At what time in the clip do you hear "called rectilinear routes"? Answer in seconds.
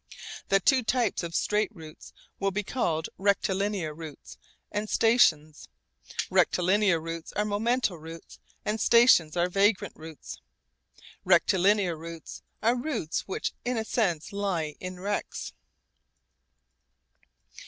2.63-4.39